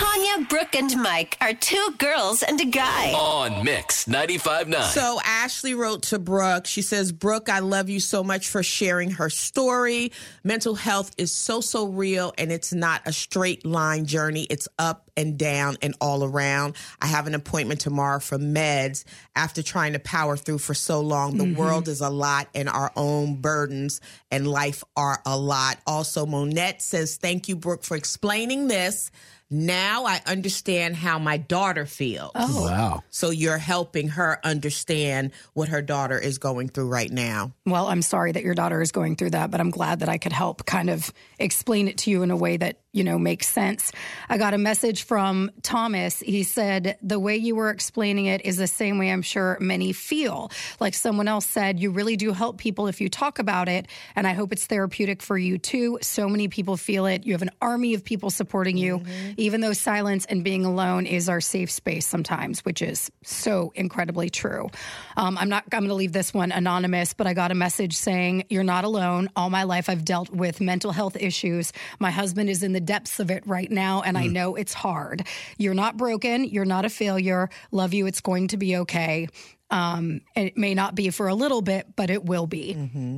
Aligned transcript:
time. 0.00 0.09
Tanya, 0.30 0.46
Brooke, 0.46 0.74
and 0.74 1.02
Mike 1.02 1.36
are 1.40 1.54
two 1.54 1.94
girls 1.98 2.42
and 2.42 2.60
a 2.60 2.64
guy. 2.64 3.12
On 3.12 3.64
Mix 3.64 4.04
95.9. 4.04 4.82
So 4.82 5.20
Ashley 5.24 5.74
wrote 5.74 6.02
to 6.04 6.18
Brooke. 6.18 6.66
She 6.66 6.82
says, 6.82 7.12
Brooke, 7.12 7.48
I 7.48 7.60
love 7.60 7.88
you 7.88 8.00
so 8.00 8.22
much 8.22 8.48
for 8.48 8.62
sharing 8.62 9.12
her 9.12 9.30
story. 9.30 10.12
Mental 10.44 10.74
health 10.74 11.12
is 11.18 11.32
so, 11.32 11.60
so 11.60 11.86
real, 11.86 12.32
and 12.38 12.52
it's 12.52 12.72
not 12.72 13.02
a 13.06 13.12
straight 13.12 13.64
line 13.64 14.06
journey. 14.06 14.44
It's 14.44 14.68
up 14.78 15.10
and 15.16 15.38
down 15.38 15.76
and 15.82 15.94
all 16.00 16.24
around. 16.24 16.76
I 17.00 17.06
have 17.06 17.26
an 17.26 17.34
appointment 17.34 17.80
tomorrow 17.80 18.20
for 18.20 18.38
meds 18.38 19.04
after 19.34 19.62
trying 19.62 19.94
to 19.94 19.98
power 19.98 20.36
through 20.36 20.58
for 20.58 20.74
so 20.74 21.00
long. 21.00 21.36
The 21.36 21.44
mm-hmm. 21.44 21.58
world 21.58 21.88
is 21.88 22.00
a 22.00 22.10
lot, 22.10 22.48
and 22.54 22.68
our 22.68 22.92
own 22.96 23.40
burdens 23.40 24.00
and 24.30 24.46
life 24.46 24.84
are 24.96 25.20
a 25.26 25.36
lot. 25.36 25.78
Also, 25.86 26.26
Monette 26.26 26.82
says, 26.82 27.16
Thank 27.16 27.48
you, 27.48 27.56
Brooke, 27.56 27.84
for 27.84 27.96
explaining 27.96 28.68
this. 28.68 29.10
Now 29.52 30.04
I 30.04 30.19
understand 30.26 30.96
how 30.96 31.18
my 31.18 31.36
daughter 31.36 31.86
feels. 31.86 32.32
Oh. 32.34 32.64
Wow. 32.64 33.02
So 33.10 33.30
you're 33.30 33.58
helping 33.58 34.08
her 34.08 34.40
understand 34.44 35.32
what 35.54 35.68
her 35.68 35.82
daughter 35.82 36.18
is 36.18 36.38
going 36.38 36.68
through 36.68 36.88
right 36.88 37.10
now. 37.10 37.52
Well, 37.66 37.88
I'm 37.88 38.02
sorry 38.02 38.32
that 38.32 38.42
your 38.42 38.54
daughter 38.54 38.80
is 38.80 38.92
going 38.92 39.16
through 39.16 39.30
that, 39.30 39.50
but 39.50 39.60
I'm 39.60 39.70
glad 39.70 40.00
that 40.00 40.08
I 40.08 40.18
could 40.18 40.32
help 40.32 40.66
kind 40.66 40.90
of 40.90 41.12
explain 41.38 41.88
it 41.88 41.98
to 41.98 42.10
you 42.10 42.22
in 42.22 42.30
a 42.30 42.36
way 42.36 42.56
that, 42.56 42.78
you 42.92 43.04
know, 43.04 43.18
makes 43.18 43.46
sense. 43.46 43.92
I 44.28 44.36
got 44.36 44.52
a 44.52 44.58
message 44.58 45.04
from 45.04 45.50
Thomas. 45.62 46.18
He 46.18 46.42
said, 46.42 46.98
The 47.02 47.20
way 47.20 47.36
you 47.36 47.54
were 47.54 47.70
explaining 47.70 48.26
it 48.26 48.44
is 48.44 48.56
the 48.56 48.66
same 48.66 48.98
way 48.98 49.10
I'm 49.12 49.22
sure 49.22 49.56
many 49.60 49.92
feel. 49.92 50.50
Like 50.80 50.94
someone 50.94 51.28
else 51.28 51.46
said, 51.46 51.78
you 51.78 51.92
really 51.92 52.16
do 52.16 52.32
help 52.32 52.58
people 52.58 52.88
if 52.88 53.00
you 53.00 53.08
talk 53.08 53.38
about 53.38 53.68
it. 53.68 53.86
And 54.16 54.26
I 54.26 54.32
hope 54.32 54.52
it's 54.52 54.66
therapeutic 54.66 55.22
for 55.22 55.38
you 55.38 55.56
too. 55.56 55.98
So 56.02 56.28
many 56.28 56.48
people 56.48 56.76
feel 56.76 57.06
it. 57.06 57.24
You 57.24 57.32
have 57.32 57.42
an 57.42 57.52
army 57.62 57.94
of 57.94 58.04
people 58.04 58.28
supporting 58.30 58.76
you, 58.76 59.02
even 59.36 59.60
though 59.60 59.72
silence 59.72 60.24
and 60.24 60.42
being 60.42 60.64
alone 60.64 61.06
is 61.06 61.28
our 61.28 61.40
safe 61.40 61.70
space 61.70 62.06
sometimes, 62.06 62.64
which 62.64 62.82
is 62.82 63.10
so 63.22 63.72
incredibly 63.76 64.30
true. 64.30 64.68
Um, 65.16 65.38
I'm 65.38 65.48
not, 65.48 65.64
I'm 65.72 65.80
going 65.80 65.88
to 65.88 65.94
leave 65.94 66.12
this 66.12 66.34
one 66.34 66.50
anonymous, 66.50 67.14
but 67.14 67.28
I 67.28 67.34
got 67.34 67.52
a 67.52 67.54
message 67.54 67.96
saying, 67.96 68.44
You're 68.48 68.64
not 68.64 68.84
alone. 68.84 69.30
All 69.36 69.50
my 69.50 69.62
life, 69.62 69.88
I've 69.88 70.04
dealt 70.04 70.30
with 70.30 70.60
mental 70.60 70.90
health 70.90 71.16
issues. 71.16 71.72
My 72.00 72.10
husband 72.10 72.50
is 72.50 72.64
in 72.64 72.72
the 72.72 72.79
depths 72.80 73.20
of 73.20 73.30
it 73.30 73.46
right 73.46 73.70
now, 73.70 74.02
and 74.02 74.18
I 74.18 74.26
know 74.26 74.56
it's 74.56 74.74
hard. 74.74 75.26
You're 75.58 75.74
not 75.74 75.96
broken. 75.96 76.44
You're 76.44 76.64
not 76.64 76.84
a 76.84 76.90
failure. 76.90 77.48
Love 77.70 77.94
you. 77.94 78.06
It's 78.06 78.20
going 78.20 78.48
to 78.48 78.56
be 78.56 78.76
okay. 78.78 79.28
Um, 79.70 80.22
it 80.34 80.56
may 80.56 80.74
not 80.74 80.96
be 80.96 81.10
for 81.10 81.28
a 81.28 81.34
little 81.34 81.62
bit, 81.62 81.94
but 81.94 82.10
it 82.10 82.24
will 82.24 82.46
be. 82.48 82.72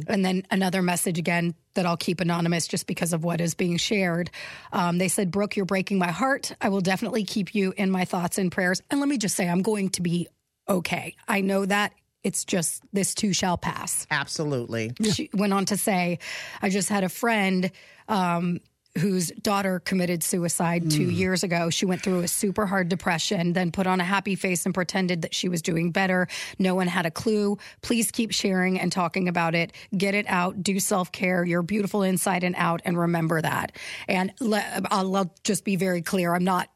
And 0.06 0.24
then 0.24 0.42
another 0.50 0.82
message 0.82 1.18
again 1.18 1.54
that 1.74 1.86
I'll 1.86 1.96
keep 1.96 2.20
anonymous 2.20 2.66
just 2.68 2.86
because 2.86 3.14
of 3.14 3.24
what 3.24 3.40
is 3.40 3.54
being 3.54 3.78
shared. 3.78 4.30
Um, 4.70 4.98
they 4.98 5.08
said, 5.08 5.30
Brooke, 5.30 5.56
you're 5.56 5.64
breaking 5.64 5.98
my 5.98 6.10
heart. 6.10 6.54
I 6.60 6.68
will 6.68 6.82
definitely 6.82 7.24
keep 7.24 7.54
you 7.54 7.72
in 7.76 7.90
my 7.90 8.04
thoughts 8.04 8.36
and 8.36 8.52
prayers. 8.52 8.82
And 8.90 9.00
let 9.00 9.08
me 9.08 9.16
just 9.16 9.34
say, 9.34 9.48
I'm 9.48 9.62
going 9.62 9.88
to 9.90 10.02
be 10.02 10.28
okay. 10.68 11.16
I 11.26 11.40
know 11.40 11.64
that. 11.64 11.94
It's 12.22 12.44
just 12.44 12.84
this 12.92 13.16
too 13.16 13.32
shall 13.32 13.58
pass 13.58 14.06
Absolutely. 14.08 14.92
she 15.12 15.28
went 15.34 15.52
on 15.52 15.64
to 15.66 15.76
say, 15.76 16.20
I 16.60 16.68
just 16.68 16.88
had 16.88 17.02
a 17.02 17.08
friend 17.08 17.72
um, 18.08 18.60
whose 18.98 19.28
daughter 19.40 19.80
committed 19.80 20.22
suicide 20.22 20.90
two 20.90 21.06
hmm. 21.06 21.10
years 21.10 21.42
ago. 21.42 21.70
She 21.70 21.86
went 21.86 22.02
through 22.02 22.20
a 22.20 22.28
super 22.28 22.66
hard 22.66 22.88
depression, 22.88 23.54
then 23.54 23.72
put 23.72 23.86
on 23.86 24.00
a 24.00 24.04
happy 24.04 24.34
face 24.34 24.66
and 24.66 24.74
pretended 24.74 25.22
that 25.22 25.34
she 25.34 25.48
was 25.48 25.62
doing 25.62 25.92
better. 25.92 26.28
No 26.58 26.74
one 26.74 26.88
had 26.88 27.06
a 27.06 27.10
clue. 27.10 27.56
Please 27.80 28.10
keep 28.10 28.32
sharing 28.32 28.78
and 28.78 28.92
talking 28.92 29.28
about 29.28 29.54
it. 29.54 29.72
Get 29.96 30.14
it 30.14 30.26
out. 30.28 30.62
Do 30.62 30.78
self 30.78 31.10
care. 31.10 31.44
You're 31.44 31.62
beautiful 31.62 32.02
inside 32.02 32.44
and 32.44 32.54
out, 32.58 32.82
and 32.84 32.98
remember 32.98 33.40
that. 33.40 33.72
And 34.08 34.32
le- 34.40 34.82
I'll, 34.90 35.16
I'll 35.16 35.34
just 35.42 35.64
be 35.64 35.76
very 35.76 36.02
clear. 36.02 36.34
I'm 36.34 36.44
not 36.44 36.68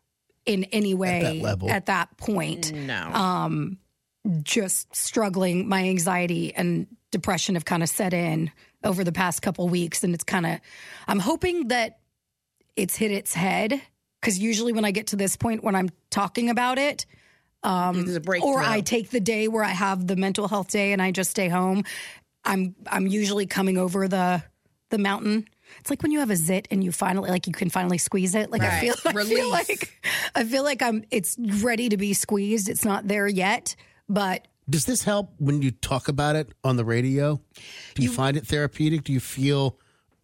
in 0.46 0.64
any 0.64 0.94
way 0.94 1.20
at 1.20 1.22
that 1.22 1.42
level. 1.42 1.70
at 1.70 1.86
that 1.86 2.16
point 2.16 2.72
No. 2.72 3.10
Um, 3.12 3.78
just 4.42 4.94
struggling. 4.94 5.68
My 5.68 5.88
anxiety 5.88 6.54
and 6.54 6.86
depression 7.10 7.56
have 7.56 7.64
kind 7.64 7.82
of 7.82 7.88
set 7.88 8.14
in 8.14 8.50
over 8.82 9.04
the 9.04 9.12
past 9.12 9.42
couple 9.42 9.68
weeks, 9.68 10.02
and 10.02 10.14
it's 10.14 10.24
kind 10.24 10.46
of. 10.46 10.60
I'm 11.06 11.18
hoping 11.18 11.68
that 11.68 11.98
it's 12.76 12.96
hit 12.96 13.10
its 13.10 13.34
head 13.34 13.80
because 14.20 14.38
usually 14.38 14.72
when 14.72 14.84
I 14.84 14.90
get 14.90 15.08
to 15.08 15.16
this 15.16 15.36
point 15.36 15.64
when 15.64 15.74
I'm 15.74 15.88
talking 16.10 16.50
about 16.50 16.78
it, 16.78 17.06
um, 17.62 18.04
There's 18.04 18.16
a 18.16 18.20
breakthrough. 18.20 18.50
or 18.52 18.62
I 18.62 18.80
take 18.80 19.10
the 19.10 19.20
day 19.20 19.48
where 19.48 19.64
I 19.64 19.70
have 19.70 20.06
the 20.06 20.16
mental 20.16 20.46
health 20.48 20.68
day 20.70 20.92
and 20.92 21.00
I 21.02 21.10
just 21.10 21.30
stay 21.30 21.48
home, 21.48 21.84
I'm 22.44 22.74
I'm 22.86 23.06
usually 23.06 23.46
coming 23.46 23.76
over 23.78 24.06
the 24.08 24.42
the 24.90 24.98
mountain. 24.98 25.48
It's 25.80 25.90
like 25.90 26.00
when 26.02 26.12
you 26.12 26.20
have 26.20 26.30
a 26.30 26.36
zit 26.36 26.68
and 26.70 26.84
you 26.84 26.92
finally 26.92 27.28
like 27.30 27.46
you 27.48 27.52
can 27.52 27.70
finally 27.70 27.98
squeeze 27.98 28.34
it. 28.36 28.50
Like 28.50 28.62
I 28.62 28.68
Right. 28.68 28.80
feel 28.80 28.94
I 29.06 29.24
feel 29.24 29.50
like 29.50 30.00
I 30.34 30.44
feel 30.44 30.62
like 30.62 30.82
I'm 30.82 31.04
it's 31.10 31.36
ready 31.62 31.88
to 31.88 31.96
be 31.96 32.12
squeezed. 32.14 32.68
It's 32.68 32.84
not 32.84 33.08
there 33.08 33.26
yet, 33.26 33.74
but 34.08 34.46
Does 34.70 34.84
this 34.84 35.02
help 35.02 35.30
when 35.38 35.62
you 35.62 35.72
talk 35.72 36.06
about 36.08 36.36
it 36.36 36.52
on 36.62 36.76
the 36.76 36.84
radio? 36.84 37.40
Do 37.94 38.02
you, 38.02 38.12
find 38.12 38.36
it 38.36 38.46
therapeutic? 38.46 39.02
Do 39.04 39.12
you 39.12 39.20
feel 39.20 39.78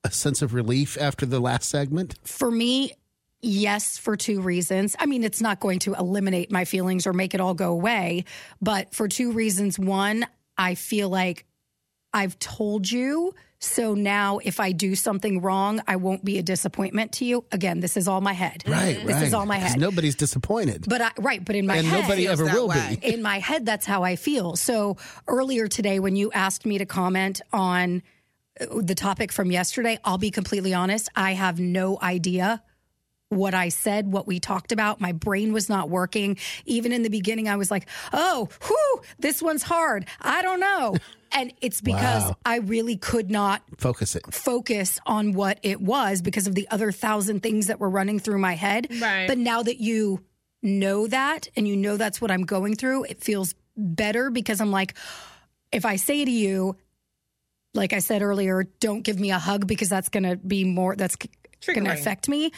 a 0.05 0.11
sense 0.11 0.43
of 0.43 0.55
relief 0.55 0.97
after 1.01 1.27
the 1.27 1.41
last 1.41 1.69
segment? 1.71 2.15
For 2.25 2.51
me, 2.51 2.93
yes, 3.41 3.99
for 3.99 4.17
two 4.17 4.41
reasons. 4.41 4.97
I 4.99 5.07
mean, 5.07 5.25
it's 5.25 5.41
not 5.41 5.61
going 5.61 5.79
to 5.81 5.95
eliminate 5.95 6.51
my 6.51 6.65
feelings 6.65 7.07
or 7.07 7.13
make 7.13 7.35
it 7.35 7.41
all 7.41 7.55
go 7.55 7.73
away, 7.73 8.25
but 8.61 8.95
for 8.95 9.09
two 9.09 9.33
reasons. 9.33 9.79
One, 9.79 10.27
I 10.59 10.75
feel 10.75 11.09
like 11.09 11.47
I've 12.13 12.39
told 12.39 12.91
you. 12.91 13.35
So 13.59 13.95
now 13.95 14.39
if 14.43 14.59
I 14.59 14.73
do 14.73 14.97
something 14.97 15.41
wrong, 15.41 15.81
I 15.87 15.95
won't 15.95 16.25
be 16.25 16.37
a 16.39 16.43
disappointment 16.43 17.13
to 17.13 17.25
you. 17.25 17.45
Again, 17.53 17.79
this 17.79 17.97
is 17.97 18.09
all 18.09 18.21
my 18.21 18.33
head. 18.33 18.65
Right, 18.67 18.97
This 19.07 19.15
right. 19.15 19.23
is 19.23 19.33
all 19.33 19.47
my 19.47 19.61
'Cause 19.61 19.71
head. 19.71 19.81
Nobody's 19.81 20.17
disappointed. 20.17 20.85
But 20.89 21.01
I, 21.01 21.11
right, 21.21 21.45
but 21.45 21.55
in 21.55 21.69
my 21.69 21.77
and 21.77 21.87
head, 21.87 22.03
nobody 22.03 22.27
ever 22.27 22.45
will 22.47 22.67
way. 22.67 22.99
be. 23.01 23.15
in 23.15 23.23
my 23.23 23.39
head, 23.39 23.65
that's 23.65 23.87
how 23.87 24.03
I 24.03 24.17
feel. 24.17 24.57
So 24.57 24.97
earlier 25.29 25.69
today, 25.69 26.01
when 26.01 26.17
you 26.17 26.33
asked 26.33 26.67
me 26.67 26.79
to 26.79 26.87
comment 26.87 27.41
on 27.53 28.03
the 28.61 28.95
topic 28.95 29.33
from 29.33 29.51
yesterday, 29.51 29.99
I'll 30.05 30.19
be 30.19 30.31
completely 30.31 30.75
honest. 30.75 31.09
I 31.17 31.33
have 31.33 31.59
no 31.59 31.99
idea 32.01 32.63
what 33.31 33.55
I 33.55 33.71
said, 33.71 34.13
what 34.13 34.27
we 34.27 34.41
talked 34.41 34.73
about. 34.73 35.01
My 35.01 35.13
brain 35.13 35.55
was 35.55 35.69
not 35.71 35.89
working. 35.89 36.37
Even 36.67 36.93
in 36.93 37.03
the 37.03 37.09
beginning, 37.09 37.49
I 37.49 37.57
was 37.57 37.71
like, 37.71 37.89
oh, 38.13 38.49
whew, 38.67 39.03
this 39.19 39.41
one's 39.41 39.63
hard. 39.63 40.07
I 40.21 40.43
don't 40.43 40.61
know. 40.61 40.97
And 41.35 41.51
it's 41.63 41.81
because 41.81 42.25
Wow. 42.25 42.37
I 42.45 42.57
really 42.59 42.99
could 42.99 43.31
not 43.31 43.63
Focus 43.79 44.17
it. 44.17 44.35
focus 44.35 44.99
on 45.07 45.33
what 45.33 45.59
it 45.63 45.81
was 45.81 46.21
because 46.21 46.47
of 46.47 46.55
the 46.55 46.69
other 46.71 46.93
thousand 46.93 47.43
things 47.43 47.69
that 47.69 47.81
were 47.81 47.89
running 47.89 48.19
through 48.19 48.37
my 48.37 48.53
head. 48.53 48.89
Right. 49.01 49.27
But 49.27 49.39
now 49.39 49.63
that 49.63 49.81
you 49.81 50.23
know 50.63 51.07
that 51.07 51.49
and 51.57 51.67
you 51.67 51.75
know 51.75 51.97
that's 51.97 52.21
what 52.21 52.31
I'm 52.31 52.43
going 52.45 52.77
through, 52.77 53.05
it 53.05 53.25
feels 53.25 53.55
better 53.79 54.29
because 54.29 54.61
I'm 54.61 54.71
like, 54.71 54.93
if 55.73 55.87
I 55.87 55.97
say 55.97 56.23
to 56.23 56.31
you, 56.31 56.77
like 57.75 57.93
I 57.93 58.01
said 58.01 58.23
earlier, 58.23 58.65
don't 58.81 59.03
give 59.03 59.19
me 59.19 59.31
a 59.31 59.39
hug 59.39 59.67
because 59.67 59.89
that's 59.89 60.09
going 60.09 60.25
to 60.25 60.37
be 60.37 60.65
more, 60.65 60.95
that's 60.97 61.17
going 61.67 61.85
to 61.85 61.93
affect 61.93 62.29
me. 62.29 62.53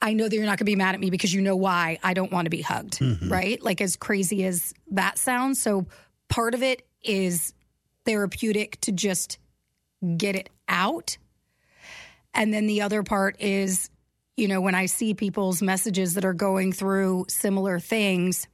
I 0.00 0.12
know 0.12 0.28
that 0.28 0.34
you're 0.34 0.44
not 0.44 0.58
going 0.58 0.58
to 0.58 0.64
be 0.64 0.76
mad 0.76 0.94
at 0.94 1.00
me 1.00 1.10
because 1.10 1.34
you 1.34 1.40
know 1.40 1.56
why 1.56 1.98
I 2.02 2.14
don't 2.14 2.30
want 2.30 2.46
to 2.46 2.50
be 2.50 2.62
hugged, 2.62 2.98
mm-hmm. 2.98 3.28
right? 3.28 3.62
Like 3.62 3.80
as 3.80 3.96
crazy 3.96 4.44
as 4.44 4.72
that 4.92 5.18
sounds. 5.18 5.60
So 5.60 5.86
part 6.28 6.54
of 6.54 6.62
it 6.62 6.86
is 7.02 7.52
therapeutic 8.04 8.80
to 8.82 8.92
just 8.92 9.38
get 10.16 10.36
it 10.36 10.50
out. 10.68 11.18
And 12.32 12.54
then 12.54 12.66
the 12.66 12.82
other 12.82 13.02
part 13.02 13.40
is, 13.40 13.90
you 14.36 14.46
know, 14.46 14.60
when 14.60 14.74
I 14.74 14.86
see 14.86 15.14
people's 15.14 15.62
messages 15.62 16.14
that 16.14 16.24
are 16.24 16.34
going 16.34 16.72
through 16.72 17.26
similar 17.28 17.80
things, 17.80 18.46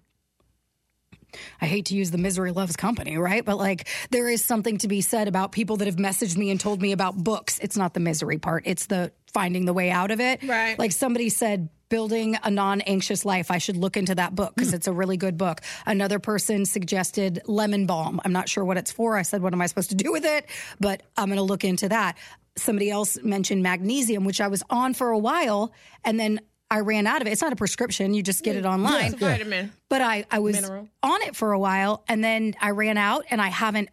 I 1.61 1.67
hate 1.67 1.87
to 1.87 1.95
use 1.95 2.11
the 2.11 2.19
misery 2.19 2.53
loves 2.53 2.77
company, 2.77 3.17
right? 3.19 3.45
But 3.45 3.59
like 3.59 3.89
there 4.11 4.29
is 4.29 4.45
something 4.45 4.79
to 4.79 4.89
be 4.89 5.01
said 5.01 5.29
about 5.29 5.53
people 5.53 5.77
that 5.79 5.87
have 5.87 5.97
messaged 5.97 6.37
me 6.37 6.51
and 6.51 6.61
told 6.61 6.81
me 6.81 6.93
about 6.93 7.17
books. 7.17 7.59
It's 7.61 7.77
not 7.77 7.95
the 7.95 8.01
misery 8.01 8.39
part, 8.39 8.65
it's 8.67 8.87
the 8.87 9.13
finding 9.33 9.65
the 9.65 9.73
way 9.73 9.91
out 9.91 10.11
of 10.11 10.21
it. 10.21 10.43
Right. 10.43 10.79
Like 10.79 10.93
somebody 10.93 11.29
said, 11.29 11.69
Building 11.91 12.37
a 12.43 12.51
Non 12.51 12.81
Anxious 12.81 13.25
Life. 13.25 13.51
I 13.53 13.59
should 13.59 13.77
look 13.77 13.97
into 13.97 14.17
that 14.17 14.35
book 14.35 14.55
because 14.57 14.71
hmm. 14.71 14.77
it's 14.77 14.89
a 14.89 14.93
really 14.93 15.17
good 15.17 15.37
book. 15.37 15.61
Another 15.87 16.19
person 16.19 16.65
suggested 16.65 17.43
lemon 17.47 17.87
balm. 17.87 18.21
I'm 18.25 18.33
not 18.33 18.49
sure 18.49 18.65
what 18.65 18.79
it's 18.79 18.91
for. 18.91 19.17
I 19.17 19.23
said, 19.23 19.43
What 19.43 19.53
am 19.53 19.61
I 19.61 19.67
supposed 19.67 19.91
to 19.91 19.95
do 19.95 20.11
with 20.11 20.25
it? 20.25 20.47
But 20.81 21.03
I'm 21.17 21.29
going 21.29 21.37
to 21.37 21.43
look 21.43 21.63
into 21.63 21.91
that. 21.91 22.17
Somebody 22.57 22.91
else 22.91 23.19
mentioned 23.23 23.63
magnesium, 23.63 24.25
which 24.25 24.41
I 24.41 24.49
was 24.49 24.63
on 24.71 24.95
for 24.95 25.11
a 25.11 25.19
while 25.19 25.73
and 26.05 26.19
then 26.19 26.41
I 26.75 26.81
ran 26.81 27.07
out 27.07 27.21
of 27.21 27.29
it. 27.29 27.31
It's 27.31 27.41
not 27.41 27.53
a 27.53 27.57
prescription, 27.57 28.15
you 28.15 28.23
just 28.23 28.43
get 28.43 28.57
it 28.57 28.65
mm. 28.65 28.73
online. 28.73 29.13
It's 29.13 29.15
a 29.15 29.19
vitamin. 29.19 29.73
But 29.89 30.03
I, 30.03 30.25
I 30.29 30.41
was 30.41 30.61
Mineral. 30.61 30.89
on 31.05 31.23
it 31.23 31.37
for 31.37 31.53
a 31.53 31.59
while 31.59 32.03
and 32.09 32.23
then 32.25 32.55
I 32.61 32.71
ran 32.71 32.99
out 32.99 33.25
and 33.31 33.41
I 33.41 33.47
haven't 33.49 33.91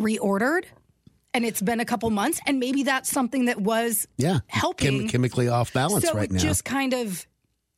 reordered. 0.00 0.64
And 1.34 1.44
it's 1.44 1.60
been 1.60 1.80
a 1.80 1.84
couple 1.84 2.08
months. 2.08 2.40
And 2.46 2.58
maybe 2.58 2.84
that's 2.84 3.10
something 3.10 3.44
that 3.44 3.60
was 3.60 4.08
Yeah. 4.16 4.38
helping. 4.46 5.00
Chem- 5.00 5.08
chemically 5.08 5.48
off 5.48 5.74
balance 5.74 6.06
so 6.06 6.14
right 6.14 6.30
it 6.30 6.32
now. 6.32 6.38
just 6.38 6.64
kind 6.64 6.94
of, 6.94 7.26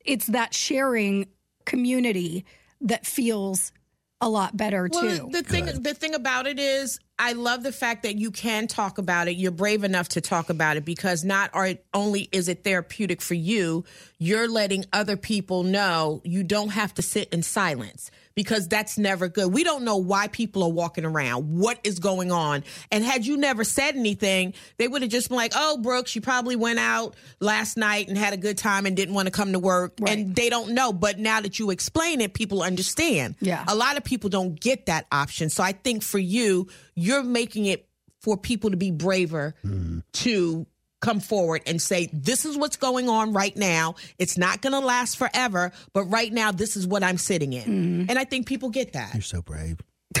it's 0.05 0.27
that 0.27 0.53
sharing 0.53 1.27
community 1.65 2.45
that 2.79 3.05
feels 3.05 3.73
a 4.21 4.29
lot 4.29 4.55
better 4.55 4.87
Well, 4.89 5.01
too. 5.01 5.29
the 5.31 5.43
thing 5.43 5.65
the 5.65 5.93
thing 5.93 6.15
about 6.15 6.47
it 6.47 6.59
is 6.59 6.99
I 7.19 7.33
love 7.33 7.63
the 7.63 7.73
fact 7.73 8.03
that 8.03 8.15
you 8.17 8.31
can 8.31 8.67
talk 8.67 8.97
about 8.97 9.27
it. 9.27 9.35
You're 9.35 9.51
brave 9.51 9.83
enough 9.83 10.07
to 10.09 10.21
talk 10.21 10.49
about 10.49 10.77
it 10.77 10.85
because 10.85 11.25
not 11.25 11.51
only 11.93 12.29
is 12.31 12.47
it 12.47 12.63
therapeutic 12.63 13.21
for 13.21 13.33
you, 13.33 13.83
you're 14.17 14.47
letting 14.47 14.85
other 14.93 15.17
people 15.17 15.63
know 15.63 16.21
you 16.23 16.43
don't 16.43 16.69
have 16.69 16.93
to 16.93 17.01
sit 17.01 17.27
in 17.33 17.43
silence 17.43 18.09
because 18.35 18.69
that's 18.69 18.97
never 18.97 19.27
good. 19.27 19.51
We 19.51 19.65
don't 19.65 19.83
know 19.83 19.97
why 19.97 20.29
people 20.29 20.63
are 20.63 20.71
walking 20.71 21.03
around, 21.03 21.59
what 21.59 21.77
is 21.83 21.99
going 21.99 22.31
on. 22.31 22.63
And 22.89 23.03
had 23.03 23.25
you 23.25 23.35
never 23.35 23.65
said 23.65 23.97
anything, 23.97 24.53
they 24.77 24.87
would 24.87 25.01
have 25.01 25.11
just 25.11 25.27
been 25.27 25.35
like, 25.35 25.51
oh, 25.55 25.77
Brooke, 25.77 26.07
she 26.07 26.21
probably 26.21 26.55
went 26.55 26.79
out 26.79 27.15
last 27.41 27.75
night 27.75 28.07
and 28.07 28.17
had 28.17 28.31
a 28.31 28.37
good 28.37 28.57
time 28.57 28.85
and 28.85 28.95
didn't 28.95 29.13
want 29.13 29.25
to 29.25 29.31
come 29.31 29.51
to 29.51 29.59
work. 29.59 29.95
Right. 29.99 30.17
And 30.17 30.33
they 30.33 30.49
don't 30.49 30.71
know. 30.71 30.93
But 30.93 31.19
now 31.19 31.41
that 31.41 31.59
you 31.59 31.69
explain 31.69 32.21
it, 32.21 32.33
people 32.33 32.61
understand. 32.61 33.35
Yeah. 33.41 33.65
A 33.67 33.75
lot 33.75 33.97
of 33.97 34.05
people 34.05 34.29
don't 34.29 34.57
get 34.57 34.85
that 34.85 35.05
option. 35.11 35.49
So 35.49 35.61
I 35.61 35.73
think 35.73 36.01
for 36.01 36.19
you, 36.19 36.69
you, 36.95 37.08
you're 37.09 37.23
making 37.23 37.65
it 37.65 37.87
for 38.21 38.37
people 38.37 38.69
to 38.69 38.77
be 38.77 38.91
braver 38.91 39.55
mm-hmm. 39.65 39.99
to 40.13 40.67
come 41.01 41.19
forward 41.19 41.63
and 41.65 41.81
say, 41.81 42.07
this 42.13 42.45
is 42.45 42.55
what's 42.55 42.77
going 42.77 43.09
on 43.09 43.33
right 43.33 43.55
now. 43.57 43.95
It's 44.19 44.37
not 44.37 44.61
going 44.61 44.73
to 44.73 44.79
last 44.79 45.17
forever, 45.17 45.71
but 45.93 46.03
right 46.03 46.31
now, 46.31 46.51
this 46.51 46.77
is 46.77 46.85
what 46.85 47.03
I'm 47.03 47.17
sitting 47.17 47.53
in. 47.53 48.07
And 48.09 48.19
I 48.19 48.25
think 48.25 48.47
people 48.47 48.69
get 48.69 48.93
that. 48.93 49.13
You're 49.13 49.23
so 49.23 49.41
brave. 49.41 49.79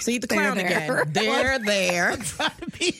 See 0.00 0.18
the 0.18 0.26
They're 0.26 0.38
clown 0.38 0.56
there. 0.56 0.66
again. 0.66 1.08
They're 1.12 1.58
there. 1.60 2.16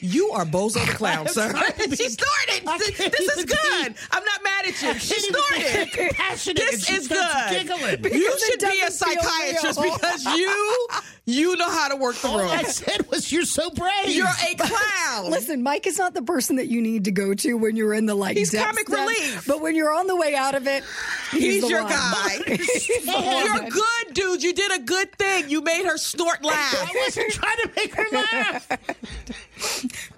You 0.00 0.30
are 0.30 0.44
Bozo 0.44 0.84
the 0.86 0.92
clown, 0.92 1.26
sir. 1.26 1.52
she 1.76 2.08
started. 2.08 2.62
I 2.68 2.78
This, 2.78 3.00
is 3.00 3.32
even 3.32 3.46
good. 3.46 3.94
I'm 4.12 4.24
not 4.24 4.44
mad 4.44 4.66
at 4.66 4.80
you. 4.80 4.94
She 4.94 5.18
started. 5.18 6.14
Passionate. 6.14 6.56
This 6.56 6.88
is 6.88 7.08
good. 7.08 8.04
You 8.12 8.38
should 8.38 8.60
be 8.60 8.80
a 8.86 8.90
psychiatrist 8.92 9.82
because 9.82 10.24
you 10.24 10.86
you 11.34 11.56
know 11.56 11.70
how 11.70 11.88
to 11.88 11.96
work 11.96 12.16
the 12.16 12.28
All 12.28 12.38
room. 12.38 12.48
I 12.50 12.62
said 12.64 13.10
was 13.10 13.30
you're 13.32 13.44
so 13.44 13.70
brave. 13.70 14.08
You're 14.08 14.26
a 14.26 14.54
clown. 14.56 15.30
Listen, 15.30 15.62
Mike 15.62 15.86
is 15.86 15.98
not 15.98 16.14
the 16.14 16.22
person 16.22 16.56
that 16.56 16.68
you 16.68 16.80
need 16.82 17.04
to 17.04 17.10
go 17.12 17.34
to 17.34 17.54
when 17.54 17.76
you're 17.76 17.94
in 17.94 18.06
the 18.06 18.14
like. 18.14 18.36
He's 18.36 18.50
depths 18.50 18.66
comic 18.66 18.86
depths, 18.86 19.00
relief. 19.00 19.44
But 19.46 19.60
when 19.60 19.74
you're 19.74 19.92
on 19.92 20.06
the 20.06 20.16
way 20.16 20.34
out 20.34 20.54
of 20.54 20.66
it, 20.66 20.84
he's, 21.30 21.42
He's 21.42 21.62
the 21.62 21.68
your 21.68 21.82
one. 21.82 21.92
guy. 21.92 22.28
He's. 22.46 23.06
You're 23.06 23.70
good, 23.70 24.14
dude. 24.14 24.42
You 24.42 24.52
did 24.52 24.72
a 24.72 24.78
good 24.80 25.12
thing. 25.16 25.50
You 25.50 25.60
made 25.62 25.84
her 25.84 25.96
snort 25.98 26.44
laugh. 26.44 26.74
I 26.78 26.92
wasn't 27.04 27.32
trying 27.32 27.56
to 27.58 27.70
make 27.76 27.94
her 27.94 28.06
laugh. 28.12 28.68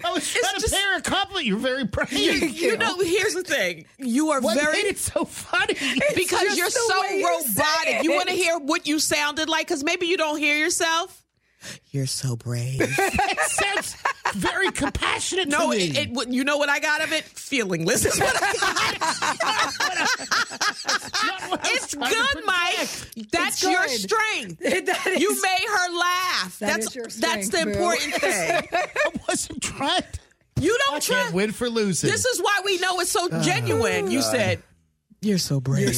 I 0.05 0.13
was 0.13 0.29
trying 0.31 0.43
to 0.43 0.44
just- 0.65 0.75
pay 0.75 0.83
her 0.83 0.99
a 0.99 1.03
compliment. 1.03 1.47
You're 1.47 1.59
very 1.59 1.85
brave. 1.85 2.11
You 2.65 2.77
know, 2.77 2.99
here's 3.01 3.35
the 3.35 3.43
thing. 3.43 3.87
You 3.99 4.31
are 4.31 4.41
what 4.41 4.59
very 4.59 4.73
made 4.73 4.87
it 4.87 4.99
so 4.99 5.25
funny? 5.25 5.75
because 6.15 6.57
you're 6.57 6.71
so 6.71 7.01
way 7.03 7.19
you 7.19 7.29
robotic. 7.29 8.03
You 8.03 8.13
want 8.13 8.29
to 8.29 8.35
hear 8.35 8.59
what 8.59 8.87
you 8.87 8.99
sounded 8.99 9.49
like 9.49 9.67
because 9.67 9.85
maybe 9.85 10.07
you 10.07 10.17
don't 10.17 10.39
hear 10.39 10.57
yourself. 10.57 11.25
You're 11.91 12.07
so 12.07 12.37
brave. 12.37 12.81
it 12.99 13.41
sounds 13.51 13.97
very 14.35 14.71
compassionate 14.71 15.49
no, 15.49 15.71
to 15.73 15.79
me. 15.79 15.85
it, 15.91 16.11
it, 16.11 16.29
you 16.29 16.45
know 16.45 16.59
what 16.59 16.69
I 16.69 16.79
got 16.81 17.03
of 17.03 17.13
it? 17.13 17.25
Feelingless 17.25 18.05
is 18.07 18.19
what 18.21 18.35
Not 21.25 21.51
what 21.51 21.61
It's 21.73 21.95
good. 21.95 22.45
Mike. 22.45 23.31
That's 23.31 23.63
It's 23.63 23.71
your 23.71 23.89
strength. 23.89 24.59
That 24.61 25.07
is- 25.07 25.21
You 25.23 25.41
made 25.41 25.67
her 25.69 25.99
laugh. 25.99 26.59
That 26.59 26.81
that's 26.83 27.17
that's 27.17 27.49
the 27.49 27.61
important 27.63 28.15
thing. 28.15 28.63
I 28.73 29.11
wasn't 29.29 29.63
trying. 29.63 30.03
You 30.65 30.79
don't 30.87 31.03
try. 31.03 31.17
can't 31.23 31.35
win 31.35 31.53
for 31.53 31.69
losing. 31.69 32.11
This 32.11 32.25
is 32.25 32.41
why 32.41 32.61
we 32.65 32.79
know 32.79 33.01
it's 33.01 33.11
so 33.11 33.29
ah. 33.31 33.43
genuine. 33.43 34.11
You 34.11 34.23
said, 34.23 34.63
"You're 35.21 35.39
so 35.39 35.61
brave." 35.61 35.89